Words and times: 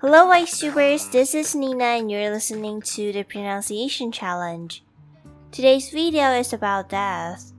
Hello, 0.00 0.26
YouTubers. 0.30 1.10
This 1.12 1.34
is 1.34 1.54
Nina, 1.54 1.84
and 1.84 2.10
you're 2.10 2.30
listening 2.30 2.82
to 2.82 3.12
the 3.12 3.22
Pronunciation 3.22 4.10
Challenge. 4.12 4.82
Today's 5.52 5.90
video 5.90 6.32
is 6.32 6.52
about 6.52 6.88
death. 6.88 7.52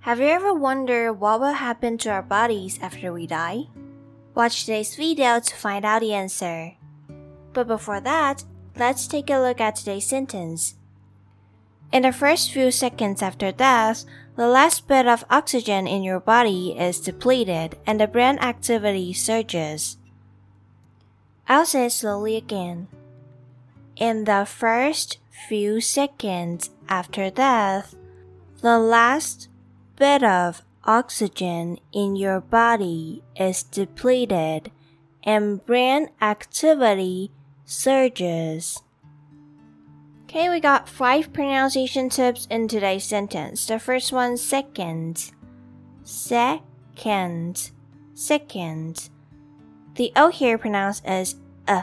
Have 0.00 0.18
you 0.18 0.26
ever 0.26 0.54
wondered 0.54 1.14
what 1.14 1.40
will 1.40 1.52
happen 1.52 1.98
to 1.98 2.10
our 2.10 2.22
bodies 2.22 2.78
after 2.82 3.12
we 3.12 3.26
die? 3.26 3.68
Watch 4.34 4.64
today's 4.64 4.96
video 4.96 5.40
to 5.40 5.54
find 5.56 5.84
out 5.84 6.00
the 6.00 6.14
answer. 6.14 6.72
But 7.52 7.68
before 7.68 8.00
that, 8.00 8.44
let's 8.76 9.06
take 9.06 9.30
a 9.30 9.38
look 9.38 9.60
at 9.60 9.76
today's 9.76 10.06
sentence. 10.06 10.74
In 11.92 12.02
the 12.02 12.12
first 12.12 12.52
few 12.52 12.70
seconds 12.70 13.20
after 13.20 13.50
death, 13.50 14.04
the 14.36 14.46
last 14.46 14.86
bit 14.86 15.08
of 15.08 15.24
oxygen 15.28 15.88
in 15.88 16.04
your 16.04 16.20
body 16.20 16.76
is 16.78 17.00
depleted 17.00 17.78
and 17.84 18.00
the 18.00 18.06
brain 18.06 18.38
activity 18.38 19.12
surges. 19.12 19.96
I'll 21.48 21.66
say 21.66 21.86
it 21.86 21.92
slowly 21.92 22.36
again. 22.36 22.86
In 23.96 24.24
the 24.24 24.46
first 24.46 25.18
few 25.48 25.80
seconds 25.80 26.70
after 26.88 27.28
death, 27.28 27.96
the 28.62 28.78
last 28.78 29.48
bit 29.96 30.22
of 30.22 30.62
oxygen 30.84 31.78
in 31.92 32.14
your 32.14 32.40
body 32.40 33.24
is 33.34 33.64
depleted 33.64 34.70
and 35.24 35.64
brain 35.66 36.10
activity 36.22 37.32
surges. 37.64 38.80
Okay, 40.30 40.48
we 40.48 40.60
got 40.60 40.88
five 40.88 41.32
pronunciation 41.32 42.08
tips 42.08 42.46
in 42.48 42.68
today's 42.68 43.02
sentence. 43.02 43.66
The 43.66 43.80
first 43.80 44.12
one, 44.12 44.36
second. 44.36 45.32
Second. 46.04 47.72
Second. 48.14 49.10
The 49.96 50.12
O 50.14 50.28
here 50.28 50.56
pronounced 50.56 51.04
as 51.04 51.34
uh, 51.66 51.82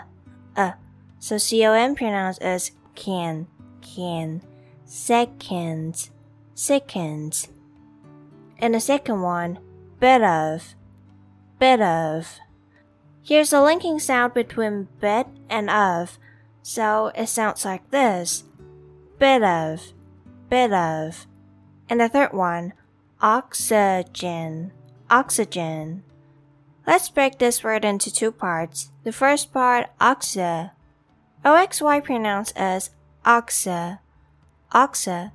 uh. 0.56 0.72
So 1.20 1.38
C-O-N 1.38 1.96
pronounced 1.96 2.42
as 2.42 2.72
can, 2.96 3.48
can. 3.82 4.42
Second. 4.86 6.10
Second. 6.56 7.50
And 8.60 8.74
the 8.74 8.80
second 8.80 9.24
one, 9.24 9.60
bit 10.00 10.24
of, 10.24 10.74
bit 11.60 11.82
of. 11.82 12.40
Here's 13.22 13.52
a 13.52 13.60
linking 13.60 14.00
sound 14.00 14.34
between 14.34 14.88
bit 15.02 15.28
and 15.50 15.70
of, 15.70 16.18
so 16.68 17.14
it 17.16 17.28
sounds 17.28 17.64
like 17.64 17.92
this 17.92 18.44
bit 19.18 19.42
of, 19.42 19.94
bit 20.50 20.74
of. 20.74 21.26
And 21.90 22.02
the 22.02 22.10
third 22.10 22.34
one, 22.34 22.74
oxygen, 23.22 24.74
oxygen. 25.10 26.04
Let's 26.86 27.08
break 27.08 27.40
this 27.40 27.64
word 27.64 27.86
into 27.86 28.14
two 28.14 28.34
parts. 28.34 28.92
The 29.06 29.14
first 29.14 29.54
part, 29.54 29.88
oxa. 30.02 30.72
OXY 31.46 32.04
pronounced 32.04 32.52
as 32.58 32.90
oxa, 33.24 34.00
oxa 34.74 35.32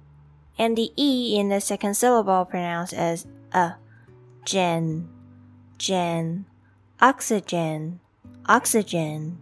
and 0.58 0.76
the 0.76 0.92
E 0.98 1.38
in 1.40 1.48
the 1.48 1.62
second 1.62 1.94
syllable 1.94 2.44
pronounced 2.44 2.92
as 2.92 3.26
a. 3.52 3.76
Gen, 4.44 5.08
gen, 5.78 6.44
oxygen, 7.00 8.00
oxygen. 8.46 9.38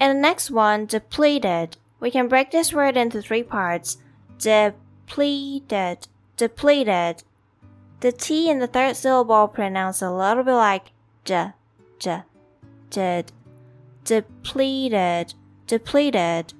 And 0.00 0.16
the 0.16 0.20
next 0.20 0.50
one, 0.50 0.86
depleted. 0.86 1.76
We 2.00 2.10
can 2.10 2.26
break 2.26 2.50
this 2.50 2.72
word 2.72 2.96
into 2.96 3.22
three 3.22 3.42
parts. 3.42 3.98
Depleted, 4.38 6.08
depleted. 6.36 7.22
The 8.00 8.12
T 8.12 8.48
in 8.50 8.58
the 8.58 8.66
third 8.66 8.96
syllable 8.96 9.46
pronounced 9.46 10.00
a 10.00 10.10
little 10.10 10.42
bit 10.42 10.54
like 10.54 10.92
j, 11.24 11.52
j, 11.98 12.22
did. 12.88 13.30
Depleted, 14.04 15.34
depleted. 15.66 16.54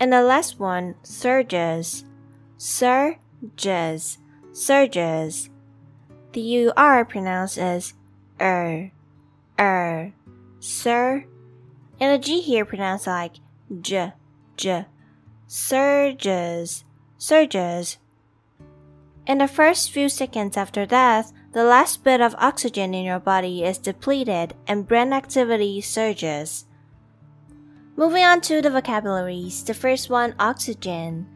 And 0.00 0.12
the 0.12 0.22
last 0.22 0.58
one, 0.58 0.94
surges 1.02 2.04
surges, 2.64 4.18
surges. 4.52 5.50
The 6.32 6.68
UR 6.68 7.04
pronounced 7.04 7.58
as 7.58 7.94
er, 8.40 8.90
er, 9.60 10.12
sir. 10.60 11.26
And 12.04 12.12
the 12.12 12.18
G 12.22 12.42
here 12.42 12.66
pronounced 12.66 13.06
like 13.06 13.40
j, 13.80 14.12
j. 14.58 14.84
Surges, 15.46 16.84
surges. 17.16 17.96
In 19.26 19.38
the 19.38 19.48
first 19.48 19.90
few 19.90 20.10
seconds 20.10 20.58
after 20.58 20.84
death, 20.84 21.32
the 21.52 21.64
last 21.64 22.04
bit 22.04 22.20
of 22.20 22.34
oxygen 22.36 22.92
in 22.92 23.06
your 23.06 23.20
body 23.20 23.64
is 23.64 23.78
depleted 23.78 24.52
and 24.66 24.86
brain 24.86 25.14
activity 25.14 25.80
surges. 25.80 26.66
Moving 27.96 28.22
on 28.22 28.42
to 28.42 28.60
the 28.60 28.68
vocabularies. 28.68 29.64
The 29.64 29.72
first 29.72 30.10
one, 30.10 30.34
oxygen. 30.38 31.26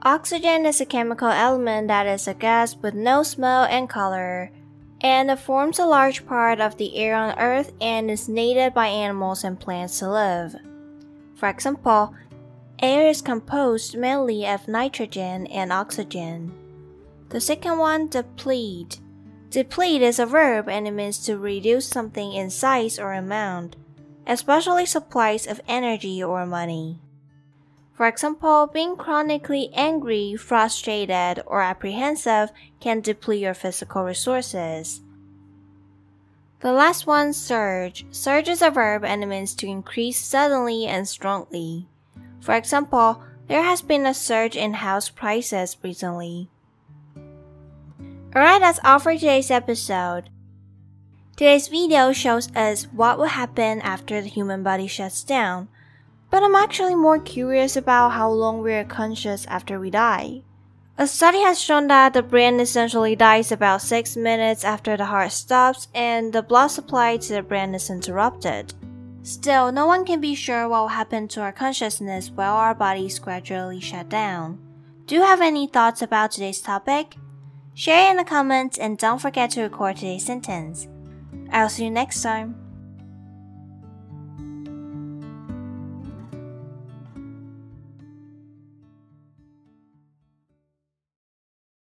Oxygen 0.00 0.64
is 0.64 0.80
a 0.80 0.86
chemical 0.86 1.28
element 1.28 1.88
that 1.88 2.06
is 2.06 2.26
a 2.26 2.32
gas 2.32 2.74
with 2.76 2.94
no 2.94 3.22
smell 3.22 3.64
and 3.64 3.90
color, 3.90 4.52
and 5.02 5.36
forms 5.38 5.78
a 5.78 5.86
large 5.86 6.24
part 6.26 6.60
of 6.60 6.76
the 6.76 6.96
air 6.96 7.14
on 7.14 7.38
Earth 7.38 7.72
and 7.80 8.10
is 8.10 8.28
needed 8.28 8.72
by 8.72 8.86
animals 8.86 9.42
and 9.42 9.58
plants 9.58 9.98
to 9.98 10.08
live. 10.08 10.54
For 11.34 11.48
example, 11.48 12.14
air 12.78 13.08
is 13.08 13.20
composed 13.20 13.96
mainly 13.98 14.46
of 14.46 14.68
nitrogen 14.68 15.48
and 15.48 15.72
oxygen. 15.72 16.52
The 17.30 17.40
second 17.40 17.78
one, 17.78 18.08
deplete. 18.08 19.00
Deplete 19.50 20.02
is 20.02 20.18
a 20.18 20.26
verb 20.26 20.68
and 20.68 20.86
it 20.86 20.92
means 20.92 21.18
to 21.26 21.36
reduce 21.36 21.86
something 21.86 22.32
in 22.32 22.48
size 22.48 22.98
or 22.98 23.12
amount, 23.12 23.76
especially 24.26 24.86
supplies 24.86 25.46
of 25.46 25.60
energy 25.66 26.22
or 26.22 26.46
money. 26.46 27.00
For 28.02 28.08
example, 28.08 28.66
being 28.66 28.96
chronically 28.96 29.70
angry, 29.74 30.34
frustrated, 30.34 31.40
or 31.46 31.62
apprehensive 31.62 32.50
can 32.80 33.00
deplete 33.00 33.42
your 33.42 33.54
physical 33.54 34.02
resources. 34.02 35.02
The 36.58 36.72
last 36.72 37.06
one, 37.06 37.32
surge. 37.32 38.04
Surge 38.10 38.48
is 38.48 38.60
a 38.60 38.72
verb 38.72 39.04
and 39.04 39.22
it 39.22 39.26
means 39.26 39.54
to 39.54 39.68
increase 39.68 40.18
suddenly 40.18 40.84
and 40.84 41.06
strongly. 41.06 41.86
For 42.40 42.56
example, 42.56 43.22
there 43.46 43.62
has 43.62 43.82
been 43.82 44.04
a 44.04 44.14
surge 44.14 44.56
in 44.56 44.82
house 44.82 45.08
prices 45.08 45.76
recently. 45.80 46.50
Alright, 48.34 48.62
that's 48.62 48.80
all 48.82 48.98
for 48.98 49.14
today's 49.14 49.52
episode. 49.52 50.28
Today's 51.36 51.68
video 51.68 52.12
shows 52.12 52.50
us 52.56 52.82
what 52.90 53.16
will 53.16 53.38
happen 53.38 53.80
after 53.80 54.20
the 54.20 54.28
human 54.28 54.64
body 54.64 54.88
shuts 54.88 55.22
down 55.22 55.68
but 56.32 56.42
I'm 56.42 56.54
actually 56.54 56.94
more 56.94 57.20
curious 57.20 57.76
about 57.76 58.12
how 58.12 58.30
long 58.30 58.62
we 58.62 58.72
are 58.72 58.84
conscious 58.84 59.44
after 59.48 59.78
we 59.78 59.90
die. 59.90 60.40
A 60.96 61.06
study 61.06 61.40
has 61.42 61.60
shown 61.60 61.88
that 61.88 62.14
the 62.14 62.22
brain 62.22 62.58
essentially 62.58 63.14
dies 63.14 63.52
about 63.52 63.82
6 63.82 64.16
minutes 64.16 64.64
after 64.64 64.96
the 64.96 65.04
heart 65.04 65.32
stops 65.32 65.88
and 65.94 66.32
the 66.32 66.42
blood 66.42 66.68
supply 66.68 67.18
to 67.18 67.32
the 67.34 67.42
brain 67.42 67.74
is 67.74 67.90
interrupted. 67.90 68.72
Still, 69.22 69.70
no 69.72 69.86
one 69.86 70.06
can 70.06 70.22
be 70.22 70.34
sure 70.34 70.68
what 70.68 70.80
will 70.80 70.88
happen 70.88 71.28
to 71.28 71.42
our 71.42 71.52
consciousness 71.52 72.30
while 72.30 72.56
our 72.56 72.74
bodies 72.74 73.18
gradually 73.18 73.80
shut 73.80 74.08
down. 74.08 74.58
Do 75.04 75.14
you 75.14 75.22
have 75.22 75.42
any 75.42 75.66
thoughts 75.66 76.00
about 76.00 76.32
today's 76.32 76.62
topic? 76.62 77.14
Share 77.74 78.10
in 78.10 78.16
the 78.16 78.24
comments 78.24 78.78
and 78.78 78.96
don't 78.96 79.20
forget 79.20 79.50
to 79.50 79.62
record 79.62 79.96
today's 79.96 80.24
sentence. 80.24 80.88
I'll 81.50 81.68
see 81.68 81.84
you 81.84 81.90
next 81.90 82.22
time. 82.22 82.61